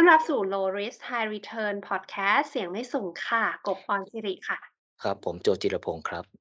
[0.00, 4.58] ต้อนรับสู่ Low Risk High Return Podcast เสียงไม่สูงค่ะ กบพรสิริค่ะ
[5.02, 6.39] ครับ ผมโจจิรพงศ์ครับ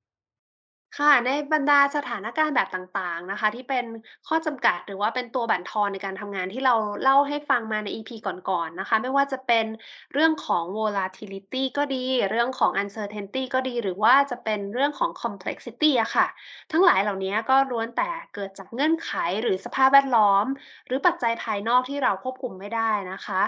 [0.98, 3.86] ค่ะ ในบรรดาสถานการณ์แบบต่าง ๆ นะคะ ที่เป็น
[4.28, 9.66] ข้อจำกัด หรือว่าเป็นตัวบั่นทอนในการทำงานที่เราเล่าให้ฟังมาใน EP ก่อน ๆ นะคะ ไม่ว่าจะเป็น
[10.14, 16.27] เรื่องของ volatility ก็ดี เรื่องของ uncertainty ก็ดี หรือว่าจะเป็นเรื่องของ complexity อะค่ะ
[16.72, 20.46] ทั้งหลายเหล่านี้ก็ล้วนแต่เกิดจากเงื่อนไข หรือสภาพแวดล้อม
[20.88, 23.41] หรือปัจจัยภายนอกที่เราควบคุมไม่ได้นะคะ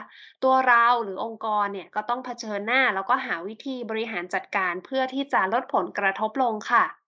[0.43, 7.00] ตัวเราหรือองค์กรเนี่ยก็ต้องเผชิญหน้า แล้วก็หาวิธีบริหารจัดการเพื่อที่จะลดผลกระทบลงค่ะ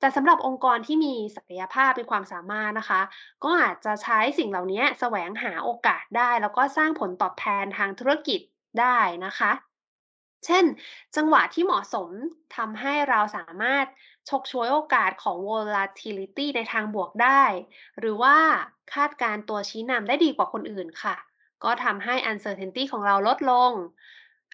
[0.00, 3.00] แต่สำหรับองค์กรที่มีศักยภาพมีความสามารถนะคะ
[3.44, 8.40] ก็อาจจะใช้สิ่งเหล่านี้แสวงหาโอกาสได้ แล้วก็สร้างผลตอบแทนทางธุรกิจ
[8.80, 9.52] ได้นะคะ
[10.46, 10.64] เช่น
[11.16, 12.08] จังหวะที่เหมาะสม
[12.56, 13.86] ทำให้เราสามารถ
[14.28, 17.42] ฉกฉวยโอกาสของ volatility ในทางบวกได้
[17.98, 18.36] หรือว่า
[18.94, 21.16] คาดการ์ตัวชี้นำได้ดีกว่าคนอื่นค่ะ
[21.64, 23.72] ก็ทำให้ uncertainty ของเราลดลง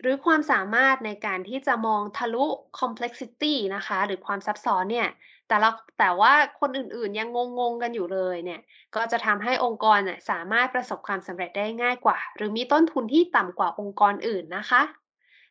[0.01, 2.47] หรือความสามารถในการที่จะมองทะลุ
[2.81, 5.09] complexity นะคะ หรือความซับซ้อนเนี่ย
[5.49, 8.61] แต่ละแต่ว่าคนอื่นๆยังงงๆกันอยู่เลยเนี่ย
[8.95, 14.83] ก็จะทำให้องค์กรน่ะสามารถประสบความสำเร็จได้ง่ายกว่า หรือมีต้นทุนที่ต่ำกว่าองค์กรอื่นนะคะ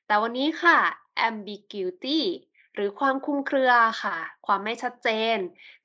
[0.08, 0.78] แต่วันนี้ค่ะ
[1.28, 2.22] ambiguity
[2.76, 3.72] หรือความคลุมเครือ
[4.04, 5.38] ค่ะ ความไม่ชัดเจน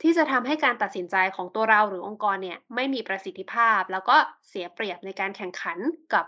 [0.02, 4.16] ที่จะทำให้การตัดสินใจของตัวเราหรือองค์กรเนี่ยไม่มีประสิทธิภาพ แล้วก็
[4.48, 5.78] เสียเปรียบในการแข่งขัน
[6.14, 6.26] กับ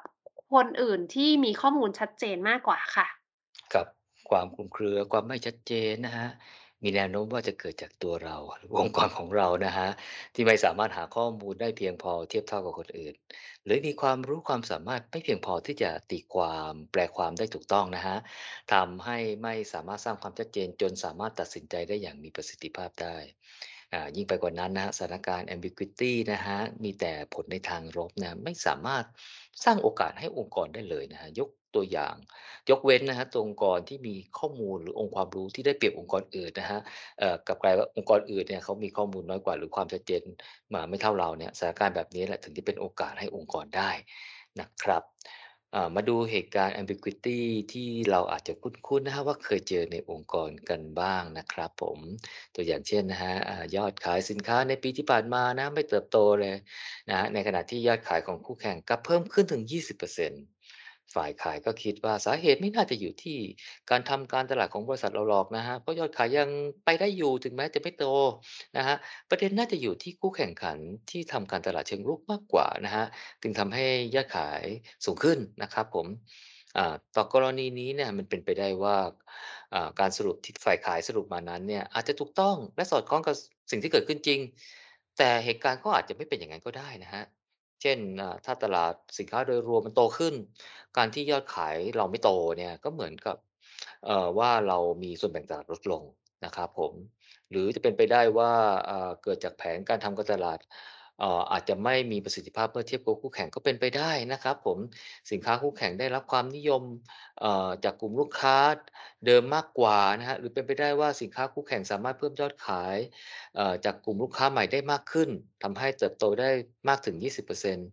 [0.53, 3.07] คนอื่นที่มีข้อมูลชัดเจนมากกว่าค่ะ
[3.73, 3.87] ครับ
[4.31, 6.31] ความคลุมเครือความไม่ชัดเจนนะครับ
[6.83, 9.89] มีแนวโน้มว่าจะเกิดจากตัวเราหรืองค์กรของเรานะฮะ
[10.35, 13.15] ที่ไม่สามารถหาข้อมูลได้เพียงพอเทียบเท่ากับคนอื่น
[13.65, 18.17] หรือมีความรู้ความสามารถไม่เพียงพอที่จะตีความแปลความได้ถูกต้องนะฮะ
[18.73, 23.17] ทำให้ไม่สามารถสร้างความชัดเจนจนสามารถตัดสินใจได้อย่างมีประสิทธิภาพได้
[24.17, 29.05] ยิ่งไปกว่านั้นนะสถานการณ์ ambiguity นะครับมีแต่ผลในทางลบนะไม่สามารถ
[29.65, 32.17] สร้างโอกาสให้องค์กรได้เลยนะครับยกตัวอย่าง
[32.71, 36.81] ยกเว้นนะครับตัวองค์กรที่มีข้อมูลหรือองค์ความรู้ที่ได้เปรียบองค์กรอื่นนะครับ
[37.19, 40.23] เอ่อกลับกลายว่าองค์กรอื่นเนี่ยเขามีข้อมูลน้อยกว่าหรือความชัดเจน
[40.73, 43.91] อ่าไม่เท่าเราเนี่ยสถานการณ์แบบนี้แหละถึงจะเป็นโอกาสให้องค์กรได้
[44.61, 45.03] นะครับ
[45.75, 47.39] อ่า มาดูเหตุการณ์ ambiguity
[47.73, 51.99] ที่เราอาจจะคุ้น ๆ นะครับว่า เคยเจอในองค์กรกันบ้างนะครับผม
[52.55, 56.55] ตัวอย่างเช่นนะครับ อ่า ยอดขายสินค้าในปีที่ผ่านมานะ ไม่เติบโตเลย
[57.09, 60.52] นะครับ ในขณะที่ยอดขายของคู่แข่งกลับเพิ่มขึ้นถึง 20%
[61.15, 63.39] ฝ่ายขายก็คิดว่าสาเหตุไม่น่าจะอยู่ที่
[63.91, 66.49] การทำการตลาดของบริษัทเราหรอกนะครับเพราะยอดขายยัง
[66.85, 68.05] ไปได้อยู่ถึงแม้จะไม่โต
[68.77, 68.97] นะครับ
[69.31, 70.79] ประเด็นน่าจะอยู่ที่คู่แข่งขัน
[71.11, 73.07] ที่ทำการตลาดเชิงรุกมากกว่านะครับ
[73.43, 74.63] จึงทำให้ยอดขาย
[75.05, 76.07] สูงขึ้นนะครับผม
[77.17, 78.97] ต่อกรณีนี้เนี่ยมันเป็นไปได้ว่า
[80.01, 83.35] การสรุปที่ฝ่ายขายสรุปมานั้นเนี่ยอาจจะถูกต้องและสอดคล้องกับ
[83.71, 84.41] สิ่งที่เกิดขึ้นจริง
[85.19, 87.42] แต่เหตุการณ์ก็อาจจะไม่เป็นอย่างนั้นก็ได้นะครับ
[87.83, 87.99] เช่น
[88.45, 90.35] ถ้าตลาดสินค้าโดยรวมมันโตขึ้น
[90.97, 93.37] การที่ยอดขายเราไม่โตเนี่ยก็เหมือนกับ
[94.39, 96.03] ว่าเรามีส่วนแบ่งตลาดลดลง
[96.45, 96.93] นะครับผม
[97.51, 98.53] หรือจะเป็นไปได้ว่า
[98.91, 100.59] อ่าเกิดจากแผนการทำการตลาด
[101.23, 104.79] เอ่อ อาจจะไม่มีประสิทธิภาพเมื่อเทียบกับคู่แข่งก็เป็นไปได้นะครับผม
[105.31, 106.83] สินค้าคู่แข่งได้รับความนิยม
[107.41, 108.57] เอ่อ จากกลุ่มลูกค้า
[109.27, 112.97] เดิมมากกว่านะครับ หรือเป็นไปได้ว่าสินค้าคู่แข่งสามารถเพิ่มยอดขาย
[113.57, 115.31] เอ่อ จากกลุ่มลูกค้าใหม่ได้มากขึ้น
[115.63, 116.51] ทำให้เติบโตได้
[116.89, 117.89] มากถึง 20%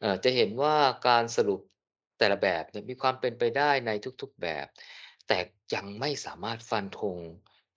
[0.00, 0.74] เอ่อ จะเห็นว่า
[1.08, 1.60] การสรุป
[2.18, 3.90] แต่ละแบบเนี่ยมีความเป็นไปได้ใน
[4.22, 4.66] ทุก ๆ แบบ
[5.28, 5.38] แต่
[5.74, 7.18] ยังไม่สามารถฟันธง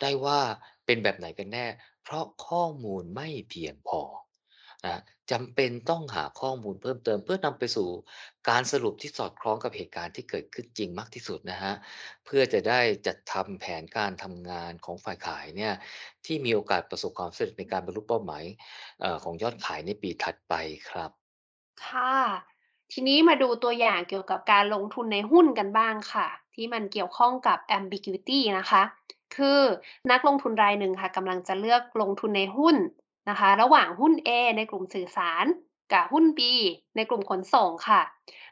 [0.02, 0.40] ได้ว่า
[0.86, 1.68] เป็นแบบไหนกันแน่
[2.04, 4.02] เพราะข้อมูลไม่เพียงพอ
[4.85, 5.01] นะ
[5.31, 7.90] จำเป็นต้องหาข้อมูลเพิ่มเติม เพื่อนำไปสู่
[8.50, 11.75] การสรุปที่สอดคล้องกับเหตุการณ์ที่เกิดขึ้นจริงมากที่สุดนะครับ
[12.25, 15.73] เพื่อจะได้จัดทำแผนการทำงานของฝ่ายขายเนี่ย
[16.25, 18.44] ที่มีโอกาสประสบความสำเร็จในการบรรลุเป้าหมาย
[19.01, 20.53] เอ่อของยอดขายในปีถัดไป
[20.90, 21.12] ครับ
[21.85, 22.16] ค่ะ
[22.91, 28.84] ทีนี้มาดูตัวอย่างเกี่ยวกับการลงทุนในหุ้นกันบ้างค่ะ ที่มันเกี่ยวข้องกับ ambiguity นะคะ
[29.35, 29.62] คือ
[30.12, 32.76] นักลงทุนรายหนึ่งค่ะกำลังจะเลือกลงทุนในหุ้น
[33.30, 35.46] นะคะ ระหว่างหุ้น A ในกลุ่มสื่อสาร
[35.94, 36.40] กับหุ้น B
[36.96, 38.02] ในกลุ่มขนส่งค่ะ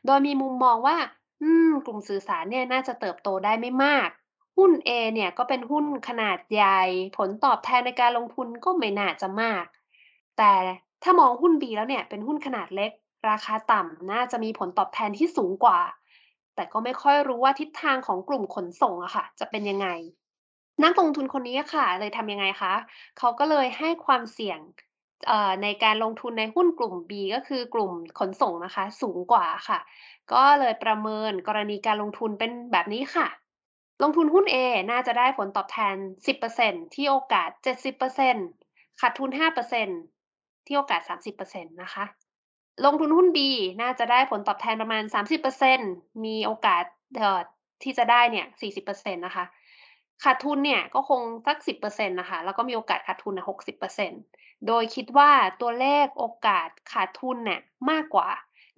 [0.06, 0.98] โดยมีมุมมองว่า
[1.42, 4.10] อืม กลุ่มสื่อสารเนี่ยน่าจะเติบโตได้ไม่มาก
[4.58, 6.81] หุ้น A เนี่ยก็เป็นหุ้นขนาดใหญ่
[7.18, 9.66] ผลตอบแทนในการลงทุนก็ไม่น่าจะมาก
[10.38, 10.54] แต่
[11.04, 12.92] ถ้ามองหุ้น B แล้วเนี่ยเป็นหุ้นขนาดเล็ก
[13.30, 15.80] ราคาต่ำน่าจะมีผลตอบแทนที่สูงกว่า
[16.56, 19.88] แต่ก็ไม่ค่อยรู้ว่าทิศทางของกลุ่มขนส่งอะค่ะ จะเป็นยังไง
[20.81, 22.74] นักลงทุนคนนี้ค่ะ เลยทำยังไงคะ
[23.18, 24.60] เขาก็เลยให้ความเสี่ยง
[25.28, 29.80] เอ่อ ในการลงทุนในหุ้นกลุ่ม B ก็คือกลุ่มขนส่งนะคะ สูงกว่าค่ะ
[30.34, 33.28] ก็เลยประเมินกรณีการลงทุนเป็นแบบนี้ค่ะ
[34.04, 34.56] ลงทุนหุ้น A
[34.92, 35.96] น่าจะได้ผลตอบแทน
[36.46, 37.50] 10%ที่โอกาส
[38.24, 39.30] 70%ขาดทุน
[39.98, 41.02] 5%ที่โอกาส
[41.42, 42.06] 30%นะคะ
[42.86, 43.40] ลงทุนหุ้น B
[43.81, 45.04] น่าจะได้ผลตอบแทนประมาณ
[45.64, 46.84] 30%มีโอกาส
[47.84, 48.46] ที่จะได้เนี่ย
[48.86, 49.46] 40%นะคะ
[50.24, 53.46] ขาดทุนเนี่ยก็คงสัก 10%นต์นะคะ แล้วก็มีโอกาสขาดทุนน่ะ
[54.10, 55.31] 60%โดยคิดว่า
[55.62, 57.60] ตัวเลขโอกาสขาดทุนเนี่ย
[57.90, 58.30] มากกว่า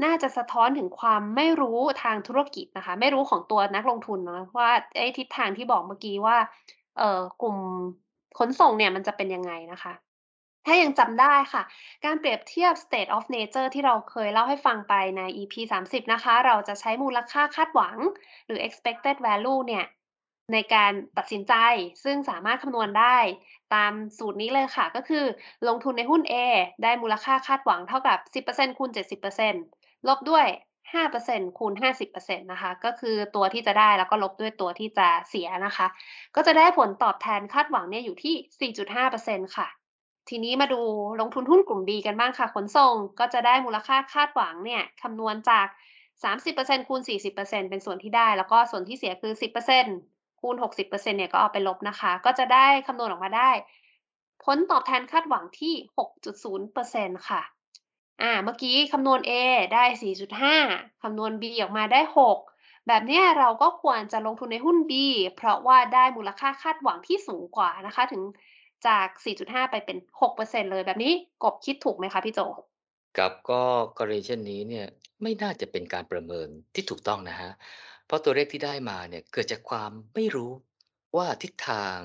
[0.03, 6.37] น่าจะสะท้อนถึงความไม่รู้ทางธุรกิจนะคะ ไม่รู้ของตัวนักลงทุนเนาะว่าไอ้ทิศทางที่บอกเมื่อกี้ว่า
[6.97, 7.57] เอ่อกลุ่ม
[8.37, 9.93] ขนส่งเนี่ยมันจะเป็นยังไงนะคะ
[10.65, 11.63] ถ้ายังจำได้ค่ะ
[12.05, 15.53] การเปรียบเทียบ State of Nature ที่เราเคยเล่าให้ฟังไปใน EP
[15.85, 17.97] 30 นะคะ เราจะใช้มูลค่าคาดหวัง
[18.45, 19.85] หรือ expected value เนี่ย
[20.53, 21.53] ในการตัดสินใจ
[22.03, 23.17] ซึ่งสามารถคำนวณได้
[23.75, 25.25] ตามสูตรนี้เลยค่ะ ก็คือ
[25.67, 26.35] ลงทุนในหุ้น A
[26.83, 28.89] ได้มูลค่าคาดหวังเท่ากับ 10%คูณ
[29.49, 30.45] 70%ลบด้วย
[31.03, 31.73] 5%คูณ
[32.11, 35.87] 50%นะคะ ก็คือตัวที่จะได้แล้วก็ลบด้วยตัวที่จะเสียนะคะ
[36.35, 38.71] ก็จะได้ผลตอบแทนคาดหวังเนี่ยอยู่ที่
[39.13, 39.67] 4.5%ค่ะ
[40.29, 40.81] ทีนี้มาดู
[41.21, 45.67] ลงทุนหุ้นกลุ่ม B กันบ้างค่ะ ขนส่งก็จะได้มูลค่าคาดหวังเนี่ยคำนวณจาก
[46.27, 47.01] 30%คูณ
[47.35, 50.14] 40%เป็นส่วนที่ได้ แล้วก็ส่วนที่เสียคือ 10%
[50.45, 53.49] คูณ 60%เปอร์เซ็นต์เนี่ยก็เอาไปลบนะคะ ก็จะได้คำนวณออกมาได้
[54.43, 57.41] ผลตอบแทนคาดหวังที่ 6.0%ค่ะ
[58.21, 59.31] อ่า เมื่อกี้คำนวณ A
[59.73, 60.55] ได้ 4.5
[61.03, 64.93] คำนวณ B ออกมาได้ 6 แบบนี้เราก็ควรจะลงทุนในหุ้น B
[65.35, 68.23] เพราะว่าได้มูลค่าคาดหวังที่สูงกว่านะคะ ถึง
[68.87, 69.07] จาก
[69.39, 71.13] 4.5 ไปเป็น 6%เปอร์เซ็นต์เลยแบบนี้
[71.43, 72.39] กบคิดถูกไหมคะพี่โจ
[73.17, 73.61] ครับก็
[73.97, 74.87] กรณีเช่นนี้เนี่ย
[75.21, 77.51] ไม่น่าจะเป็นการประเมินที่ถูกต้องนะครับ
[78.05, 80.51] เพราะตัวเลขที่ได้มาเนี่ยเกิดจากความไม่รู้
[81.17, 81.99] ว่าทิศทาง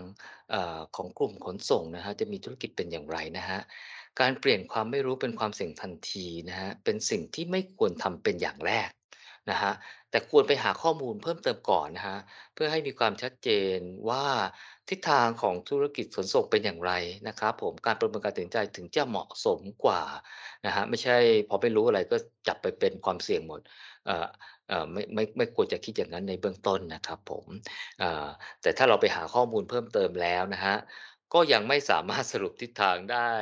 [0.51, 3.61] เออของกลุ่มขนส่งนะครับจะมีธุรกิจเป็นอย่างไรนะครับ
[4.21, 8.91] การเปลี่ยนความไม่รู้เป็นความเสี่ยงทันทีนะครับเป็นสิ่งที่ไม่ควรทำเป็นอย่างแรก
[9.51, 9.75] นะครับ
[10.11, 12.21] แต่ควรไปหาข้อมูลเพิ่มเติมก่อนนะครับ
[12.55, 14.25] เพื่อให้มีความชัดเจนว่า
[14.89, 16.93] ทิศทางของธุรกิจขนส่งเป็นอย่างไร
[17.29, 20.03] นะครับผมการประเมินการตัดสินใจถึงจะเหมาะสมกว่า
[20.67, 21.17] นะฮะไม่ใช่
[21.49, 22.17] พอไม่รู้อะไรก็
[22.49, 23.61] จับไปเป็นความเสี่ยงหมด
[24.09, 24.27] อ่อ
[24.60, 24.60] เอ่อ
[24.93, 27.47] ไม่ไม่ไม่ควรจะคิดอย่างนั้นในเบื้องต้นนะครับผม
[28.63, 30.79] แต่ถ้าเราไปหาข้อมูลเพิ่มเติมแล้วนะครับ
[31.35, 33.33] ก็ยังไม่สามารถสรุปทิศทางได้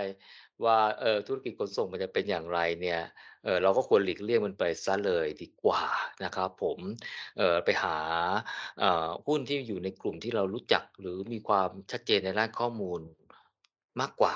[0.64, 3.00] ว่าเออธุรกิจขนส่งมันจะเป็นอย่างไรเนี่ย
[3.44, 5.82] เออเราก็ควรหลีกเลี่ยงมันไปเสียเลยดีกว่า
[6.24, 6.78] นะครับผม
[7.38, 7.96] เออไปหา
[8.80, 13.00] เอ่อหุ้นที่อยู่ในกลุ่มที่เรารู้จักหรือมีความชัดเจนในด้านข้อมูล
[14.00, 14.34] มากกว่า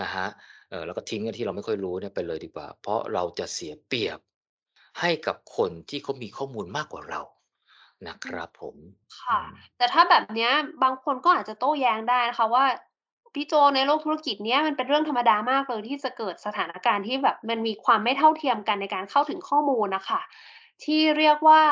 [0.00, 0.30] นะครับ
[0.70, 4.18] เออแล้วก็ทิ้งอันที่เราไม่ค่อยรู้เนี่ยไปเลยดีกว่า เพราะเราจะเสียเปรียบ
[5.00, 7.20] ให้กับคนที่เขามีข้อมูลมากกว่าเรา
[8.08, 8.76] นะคอืมรับผม
[9.28, 10.52] อืค่ะมแต่ถ้าแบบเนี้ย
[10.82, 12.64] บางคนก็อาจจะโต้แย้งได้นะคะว่า
[13.34, 20.20] พี่โจในโลกธุรกิจเนี้ยมันเป็นเรื่องธรรมดามากเลยที่จะเกิดสถานการณ์ที่แบบมันมีความไม่เท่าเทียมกันในการเข้าถึงข้อมูลน่ะค่ะ
[20.84, 21.62] ที่เรียกว่า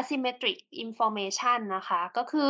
[0.00, 2.48] asymmetric information นะคะ ก็คือ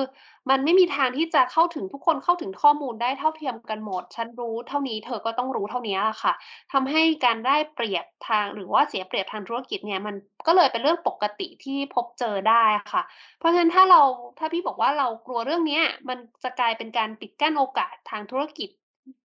[0.50, 6.32] มันไม่มีทางที่จะเข้าถึงทุกคนเข้าถึงข้อมูลได้เท่าเทียมกันหมด ฉันรู้เท่านี้เธอก็ต้องรู้เท่านี้ยอะค่ะ
[6.72, 10.14] ทำให้การได้เปรียบทางหรือว่าเสียเปรียบทางธุรกิจเนี่ยมัน
[10.46, 13.02] ก็เลยเป็นเรื่องปกติที่พบเจอได้ะค่ะ
[13.38, 14.02] เพราะฉะนั้นถ้าเรา
[14.38, 18.68] ถ้าพี่บอกว่าเรากลัวเรื่องนี้มันจะกลายเป็นการปิดกั้นโอกาสทางธุรกิจ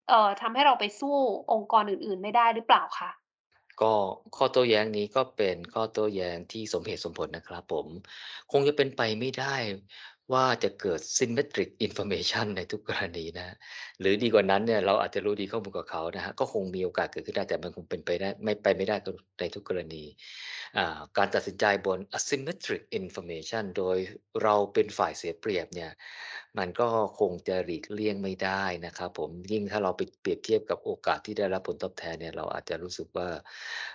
[0.09, 1.14] เอ่อทำให้เราไปสู้
[1.52, 3.11] องค์กรอื่น ๆ ไม่ได้หรือเปล่าคะ
[3.82, 3.87] ก็
[4.34, 7.88] ข้อโต้แย้งนี้ก็เป็นข้อโต้แย้งที่สมเหตุสมผลนะครับผม
[8.50, 9.55] คงจะเป็นไปไม่ได้
[10.32, 13.56] ว่าจะเกิด Symmetric Information ในทุกกรณีนะ
[14.00, 18.97] หรือดีกว่านั้นเนี่ยเราอาจจะรู้ดีข้อมูลกว่าเขานะครับก็คงมีโอกาสเกิดขึ้นได้แต่มันคงเป็นไปได้ไม่ไปไม่ได้
[19.40, 20.04] ในทุกกรณี
[20.78, 23.97] อ่าการตัดสินใจบน Asymmetric Information โดย
[24.42, 25.90] เราเป็นฝ่ายเสียเปรียบเนี่ย
[26.59, 26.88] มันก็
[27.21, 33.28] คงจะหลีกเลี่ยงไม่ได้นะครับผมยิ่งถ้าเราไปเปรียบเทียบกับโอกาสที่ได้รับผลตอบแทนเนี่ยเราอาจจะรู้สึกว่า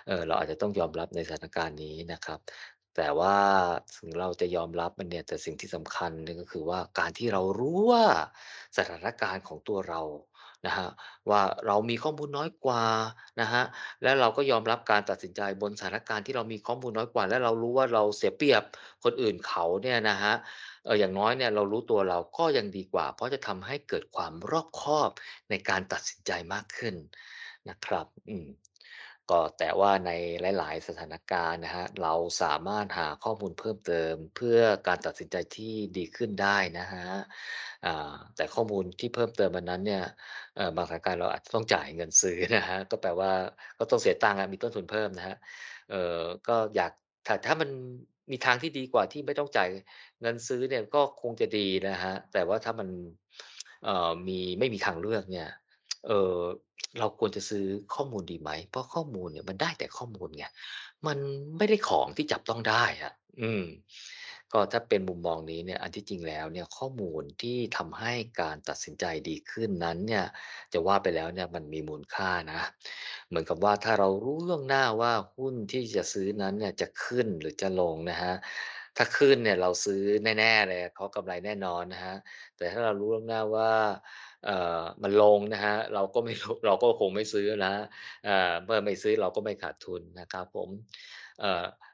[0.06, 2.40] เออเราอาจจะต้องยอมรับในสถานการณ์นี้นะครับ
[2.96, 3.36] แต่ว่า
[3.96, 8.06] ถึงเราจะยอมรับมันเนี่ย แต่สิ่งที่สำคัญเนี่ยก็คือว่าการที่เรารู้ว่า
[8.76, 10.02] สถานการณ์ของตัวเรา
[10.66, 10.90] นะครับ
[11.30, 12.84] ว่าเรามีข้อมูลน้อยกว่า
[13.40, 13.64] นะครับ
[14.02, 18.62] แล้วเราก็ยอมรับการตัดสินใจบนสถานการณ์ที่เรามีข้อมูลน้อยกว่า และเรารู้ว่าเราเสียเปรียบ
[19.04, 20.36] คนอื่นเขาเนี่ยนะครับ
[20.84, 25.10] เอออย่างน้อยเนี่ยเรารู้ตัวเราก็ยังดีกว่า เพราะจะทำให้เกิดความรอบคอบ
[25.50, 26.94] ในการตัดสินใจมากขึ้น
[27.68, 28.46] นะครับ อืม
[29.32, 30.10] ก็แต่ว่าใน
[30.58, 34.58] หลาย ๆ สถานการณ์นะครับเราสามารถหาข้อมูลเพิ่มเติม เพื่อ
[34.88, 37.18] การตัดสินใจที่ดีขึ้นได้นะครับ
[37.86, 40.04] อ่าแต่ข้อมูลที่เพิ่มเติมอันนั้นเนี่ย
[40.56, 43.32] เอ่อบางสถานการณ์เราอาจจะต้องจ่ายเงินซื้อนะครับก็แปลว่า
[43.78, 45.36] ก็ต้องเสียตังค์อะมีต้นทุนเพิ่มนะครับ
[45.90, 46.92] เอ่อก็อยาก
[47.26, 47.70] ถ้าถ้ามัน
[48.30, 49.68] มีทางที่ดีกว่าที่ไม่ต้องจ่าย
[50.20, 52.88] เงินซื้อเนี่ยก็คงจะดีนะครับแต่ว่าถ้ามัน
[53.84, 55.48] เอ่อมีไม่มีทางเลือกเนี่ย
[56.06, 56.40] เอ่อ
[56.98, 60.44] เราควรจะซื้อข้อมูลดีไหม เพราะข้อมูลเนี่ยมันได้แต่ข้อมูลไง
[61.06, 61.18] มัน
[61.58, 63.64] ไม่ได้ของที่จับต้องได้อะอืม
[64.52, 70.24] ก็ถ้าเป็นมุมมองนี้เนี่ย อันที่จริงแล้วเนี่ยข้อมูลที่ทำให้การตัดสินใจดีขึ้นนั้นเนี่ย
[70.72, 72.60] จะว่าไปแล้วเนี่ยมันมีมูลค่านะ
[73.28, 78.36] เหมือนกับว่าถ้าเรารู้ล่วงหน้าว่าหุ้นที่จะซื้อนั้นเนี่ยจะขึ้นหรือจะลงนะครับ
[78.96, 80.02] ถ้าขึ้นเนี่ยเราซื้อ
[80.38, 82.18] แน่ๆเลยเพรากำไรแน่นอนนะครับ
[82.56, 83.72] แต่ถ้าเรารู้ล่วงหน้าว่า
[85.02, 86.34] มันลงนะครับเราก็ไม่
[86.66, 87.74] เราก็คงไม่ซื้อนะ
[88.64, 90.68] เมื่อไม่ซื้อเราก็ไม่ขาดทุนนะครับผม
[91.40, 91.42] เ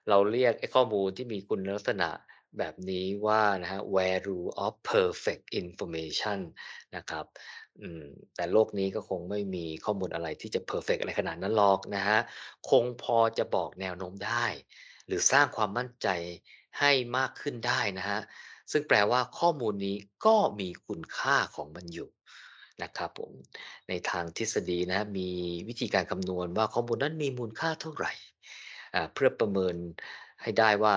[0.09, 2.11] เราเรียกข้อมูลที่มีคุณลักษณะ
[2.59, 6.39] แบบนี้ว่านะฮะ value of perfect information
[6.97, 7.25] นะครับ
[8.37, 12.19] แต่โลกนี้ก็คงไม่มีข้อมูลอะไรที่จะเพอร์เฟกต์อะไรขนาดนั้นหรอกนะฮะ
[12.71, 14.47] คงพอจะบอกแนวโน้มได้
[15.07, 16.09] หรือสร้างความมั่นใจ
[16.79, 18.21] ให้มากขึ้นได้นะฮะ
[18.73, 22.09] ซึ่งแปลว่าข้อมูลนี้ก็มีคุณค่าของมันอยู่
[22.83, 23.33] นะครับผม
[23.89, 25.29] ในทางทฤษฎีนะมี
[25.69, 28.13] วิธีการคำนวณว่าข้อมูลนั้นมีมูลค่าเท่าไหร่
[29.15, 29.77] เพื่อประเมิน
[30.43, 30.95] ให้ได้ว่า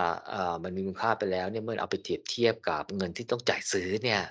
[0.63, 4.21] มันมีคุณค่าไปแล้วเนี่ยเมื่อเอาไปเปรียบเทียบกับเงินที่ต้องจ่ายซื้อเนี่ย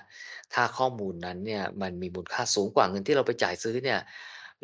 [0.53, 3.99] ถ้าข้อมูลนั้นเนี่ยมันมีมูลค่าสูงกว่าเงินที่เราไปจ่ายซื้อเนี่ย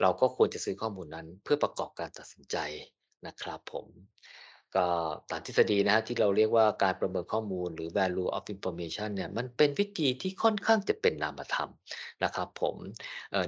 [0.01, 2.57] เราก็ควรจะซื้อข้อมูลนั้นเพื่อประกอบการตัดสินใจ
[3.27, 3.87] นะครับผม
[4.75, 4.87] ก็
[5.29, 11.71] ตามทฤษฎีนะครับที่เราเรียกว่าการประเมินข้อมูลหรือ value of information เนี่ยมันเป็นวิธีที่ค่อนข้างจะเป็นนามธรรม
[12.23, 12.75] นะครับผม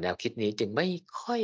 [0.02, 0.88] แนวคิดนี้จึงไม่
[1.22, 1.44] ค่อย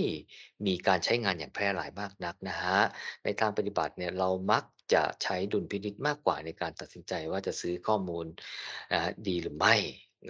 [0.65, 2.85] มีการใช้งานอย่างแพร่หลายมากนักนะครับ
[3.23, 4.63] ในทางปฏิบัติเนี่ยเรามัก
[4.93, 8.25] จะใช้ดุลพินิจมากกว่าในการตัดสินใจว่าจะซื้อข้อมูล
[8.93, 9.75] นะดีหรือไม่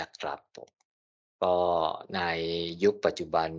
[0.01, 0.69] นะครับผม
[1.43, 1.57] ก็
[2.15, 2.21] ใน
[2.83, 3.49] ยุคปัจจุบัน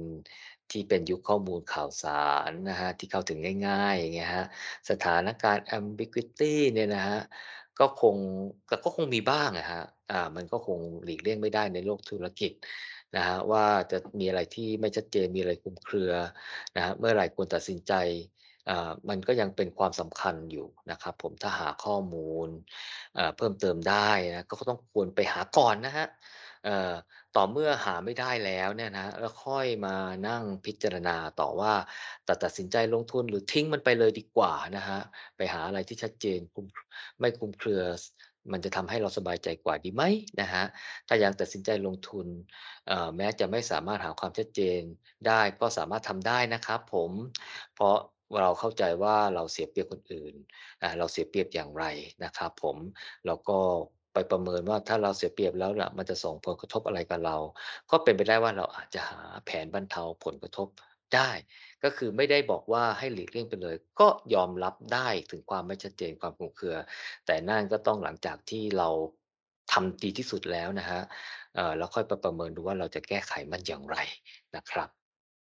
[0.72, 4.46] ที่เป็นยุคข้อมูลข่าวสารนะครับที่เข้าถึงง่ายๆอย่างเงี้ยครับ
[4.90, 7.20] สถานการณ์ ambiguity เนี่ยนะครับ
[7.80, 8.16] ก็คง
[8.68, 12.52] แต่ก็คงมีบ้างอะครับอ่ามันก็คงหลีกเลี่ยงไม่ได้ในโลกธุรกิจ
[13.16, 16.12] นะครับว่าจะมีอะไรที่ไม่ชัดเจนมีอะไรคลุมเครือ
[16.76, 17.92] นะครับเมื่อไหร่ควรตัดสินใจ
[18.70, 22.48] อ่ามันก็ยังเป็นความสำคัญอยู่นะครับผมถ้าหาข้อมูล
[23.18, 26.08] อ่าเพิ่มเติมได้นะก็ต้องควรไปหาก่อนนะครับ
[26.64, 26.92] เอ่อ
[27.36, 29.96] ต่อเมื่อหาไม่ได้แล้วเนี่ยนะแล้วค่อยมา
[30.28, 31.72] นั่งพิจารณาต่อว่า
[32.28, 35.02] จะตัดสินใจลงทุนหรือทิ้งมันไปเลยดีกว่านะครับ
[35.36, 36.66] ไปหาอะไรที่ชัดเจนคุม
[37.20, 37.82] ไม่คลุมเครือ
[38.52, 40.02] มันจะทำให้เราสบายใจกว่าดีไหม
[40.40, 40.66] นะครับ
[41.08, 42.26] ถ้ายังตัดสินใจลงทุน
[43.16, 44.80] แม้จะไม่สามารถหาความชัดเจน
[45.26, 47.10] ได้ก็สามารถทำได้นะครับผม
[47.74, 47.96] เพราะ
[48.40, 50.34] เราเข้าใจว่าเราเสียเปรียบคนอื่น
[50.98, 51.84] เราเสียเปรียบอย่างไร
[52.24, 52.76] นะครับผม
[53.26, 53.58] แล้วก็
[54.16, 57.36] ไปประเมินว่าถ้าเราเสียเปรียบแล้วน่ะมันจะส่งผลกระทบอะไรกับเรา
[57.90, 60.68] ก็เป็นไปได้ว่าเราอาจจะหาแผนบรรเทาผลกระทบ
[61.14, 61.30] ได้
[61.84, 66.76] ก็คือไม่ได้บอกว่าให้หลีกเลี่ยงไปเลย ก็ยอมรับได้ถึงความไม่ชัดเจนความคลุมเครือ
[67.26, 68.88] แต่นั่นก็ต้องหลังจากที่เรา
[69.72, 71.02] ทำดีที่สุดแล้วนะครับ
[71.54, 73.96] เอ่อแล้วค่อยไปประเมินดูว่าเราจะแก้ไขมันอย่างไร
[74.56, 74.88] นะครับ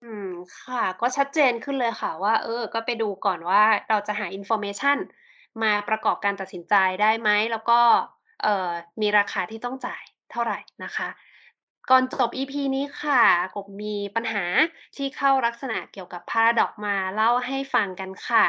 [0.04, 0.28] อืม
[0.64, 4.98] ค่ะ ก็ชัดเจนขึ้นเลยค่ะว่า เออ ก็ไปดูก่อนว่าเราจะหา information
[5.62, 7.80] มาประกอบการตัดสินใจได้ไหม แล้วก็
[9.02, 11.10] มีราคาที่ต้องจ่ายเท่าไหร่นะคะ
[11.90, 13.22] ก่อนจบ EP นี้ค่ะ
[13.56, 14.44] กบมีปัญหา
[14.96, 18.46] ที่เข้าลักษณะเกี่ยวกับ Paradox มาเล่าให้ฟังกันค่ะ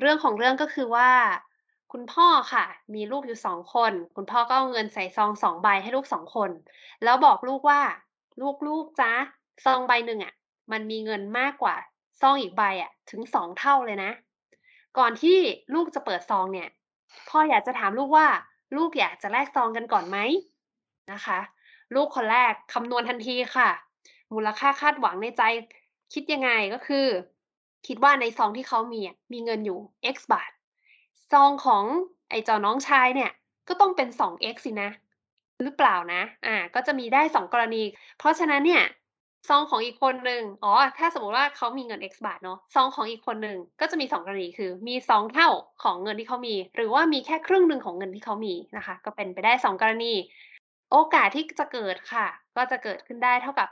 [0.00, 1.10] เรื่องของเรื่องก็คือว่า
[1.92, 6.50] คุณพ่อค่ะ มีลูกอยู่2คน คุณพ่อก็เอาเงินใส่ซอง2ใบให้ลูก2คน
[7.04, 7.80] แล้วบอกลูกว่า
[8.66, 9.12] ลูกๆจ๊ะ
[9.64, 10.34] ซองใบหนึ่งอะ
[10.72, 11.74] มันมีเงินมากกว่า
[12.20, 14.10] ซองอีกใบอะถึง2เท่าเลยนะ
[14.98, 15.38] ก่อนที่
[15.74, 16.68] ลูกจะเปิดซองเนี่ย
[17.28, 18.26] พ่ออยากจะถามลูกว่า
[18.76, 20.18] ลูกอยากจะแลกซองกันก่อนไหม
[21.12, 21.38] นะคะ
[21.94, 23.70] ลูกคนแรกคำนวณทันทีค่ะ
[24.34, 25.42] มูลค่าคาดหวังในใจ
[26.12, 27.06] คิดยังไงก็คือ
[27.86, 29.00] คิดว่าในซองที่เขามี
[29.32, 29.78] มีเงินอยู่
[30.14, 30.50] X บาท
[31.32, 31.84] ซองของ
[32.30, 33.30] ไอ้เจ้าน้องชายเนี่ย
[33.68, 34.90] ก็ต้องเป็น 2x สินะ
[35.62, 37.82] หรือเปล่านะ อ่า ก็จะมีได้ 2 กรณี
[38.18, 38.82] เพราะฉะนั้นเนี่ย
[39.48, 45.48] ซองของอีกคนหนึ่งอ๋อ ถ้าสมมติว่าเขามีเงิน X บาทเนาะ ซองของอีกคนหนึ่งก็จะมี2กรณีคือ มี 2 เท่า
[45.82, 50.14] ของเงินที่เขามี หรือว่ามีแค่ครึ่งหนึ่งของเงินที่เขามีนะคะ ก็เป็นไปได้ 2 กรณี
[50.90, 53.68] โอกาสที่จะเกิดค่ะ ก็จะเกิดขึ้นได้เท่ากับ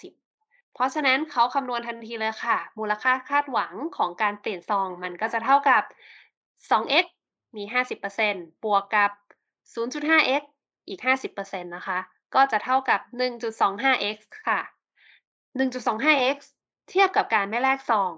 [0.00, 5.82] 50-50 เพราะฉะนั้นเขาคำนวณทันทีเลยค่ะ มูลค่าคาดหวังของการเปลี่ยนซองมันก็จะเท่ากับ
[6.70, 7.06] 2x
[7.56, 7.64] มี
[8.14, 9.10] 50%บวกกับ
[9.74, 10.42] 0.5x
[10.88, 11.00] อีก
[11.34, 11.98] 50%นะคะ
[12.34, 14.60] ก็จะเท่ากับ 1.25x ค่ะ
[15.58, 16.38] 1.25x
[16.90, 18.12] เทียบกับการไม่แลกซอง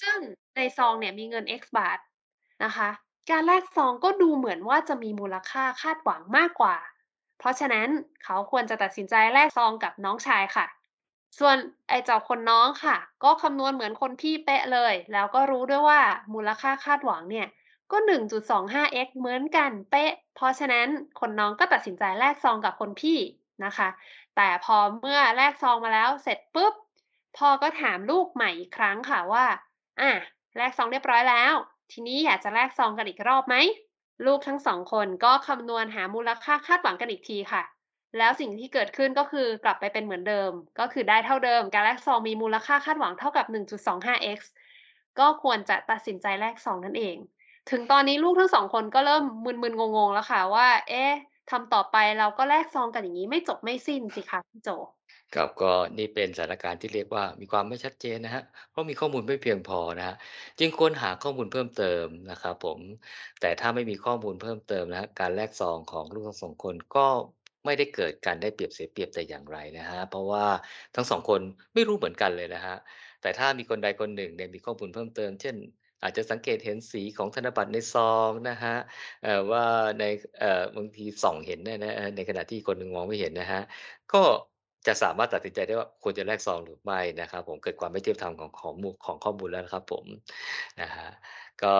[0.00, 0.18] ซึ่ง
[0.56, 1.98] ในซองเนี่ยมีเงิน X บาท
[2.64, 2.88] นะคะ
[3.30, 6.76] การแลกซองก็ดูเหมือนว่าจะมีมูลค่าคาดหวังมากกว่า
[7.38, 7.88] เพราะฉะนั้น
[8.24, 10.66] เขาควรจะตัดสินใจแลกซองกับน้องชายค่ะ
[11.38, 11.56] ส่วน
[11.88, 16.00] ไอ้เจ้าคนน้องค่ะ ก็คำนวณเหมือนคนพี่เป๊ะเลย แล้วก็รู้ด้วยว่า
[16.34, 17.48] มูลค่าคาดหวังเนี่ย
[17.92, 20.86] ก็ 1.25x เหมือนกันเป๊ะ เพราะฉะนั้น
[21.20, 23.18] คนน้องก็ตัดสินใจแลกซองกับคนพี่
[23.64, 23.88] นะคะ
[24.36, 26.74] แต่พอเมื่อแลกซองมาแล้วเสร็จปุ๊บ
[27.36, 29.44] พ่อก็ถามลูกใหม่อีกครั้งค่ะว่า
[30.00, 30.10] อะ
[30.56, 31.54] แลกซองเรียบร้อยแล้ว
[31.92, 33.56] ทีนี้อยากจะแลกซองกันอีกรอบไหม
[34.26, 37.62] ลูกทั้งสองคนก็คำนวณหามูลค่าคาดหวังกันอีกทีค่ะ
[38.18, 44.40] แล้วสิ่งที่เกิดขึ้นก็คือกลับไปเป็นเหมือนเดิม ก็คือได้เท่าเดิม การแลกซองมีมูลค่าคาดหวังเท่ากับ 1.25x
[45.18, 47.16] ก็ควรจะตัดสินใจแลกซองนั่นเอง
[47.70, 51.12] ถึงตอนนี้ลูกทั้งสองคนก็เริ่มมึนๆงงๆแล้วค่ะว่า เอ๊ะ
[51.50, 54.68] ทำต่อไปเราก็แลกซองกันอย่างนี้ไม่จบไม่สิ้นสิคะพี่โจ
[55.34, 60.16] ครับก็นี่เป็นสถานการณ์ที่เรียกว่ามีความไม่ชัดเจนนะครับเพราะมีข้อมูลไม่เพียงพอนะครับ
[60.58, 62.80] จึงควรหาข้อมูลเพิ่มเติมนะครับผม
[63.40, 67.06] แต่ถ้าไม่มีข้อมูลเพิ่มเติมนะครับการแลกซองของลูกทั้งสองคนก็
[67.64, 70.44] ไม่ได้เกิดการได้เปรียบเสียเปรียบแต่อย่างไรนะครับเพราะว่า
[70.94, 71.40] ทั้งสองคน
[71.74, 72.78] ไม่รู้เหมือนกันเลยนะครับ
[73.22, 75.56] แต่ถ้ามีคนใดคนหนึ่งเนี่ยมีข้อมูลเพิ่มเติม เช่น
[76.02, 78.78] อาจจะสังเกตเห็นสีของธนบัตรในซองนะครับ
[79.22, 79.64] เอ่อว่า
[79.98, 80.04] ใน
[80.76, 83.62] บางทีส่องเห็นเนี่ยนะในขณะที่คนหนึ่งมองไม่เห็นนะครับ
[84.12, 84.22] ก็
[84.86, 90.04] จะสามารถตัดสินใจได้ว่าควรจะแลกซองหรือไม่นะครับ ผมเกิดความไม่เที่ยงธรรมของของมูของข้อมูลแล้วนะครับ ผม
[90.80, 91.10] นะครับ
[91.62, 91.74] ก็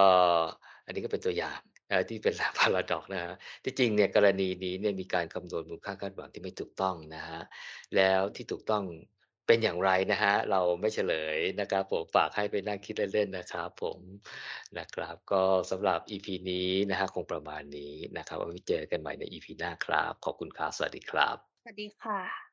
[0.87, 1.59] อันนี้ก็เป็นตัวอย่าง
[2.09, 7.43] ที่เป็น paradox นะครับที่จริงเนี่ยกรณีนี้เนี่ยมีการคำนวณมูลค่าคาดหวังที่ไม่ถูกต้องนะครับ
[7.97, 8.85] แล้วที่ถูกต้อง
[9.47, 14.01] เป็นอย่างไรนะฮะ เราไม่เฉลยนะครับผมฝากให้ไปนั่งคิดเล่นๆนะครับผม
[14.79, 22.52] นะครับ ก็สำหรับ EP นี้นะฮะคงประมาณนี้นะครับไว้เจอกันใหม่ใน EP หน้าครับ ขอบคุณครับ สวัสดีครับ สวัสดีค่ะ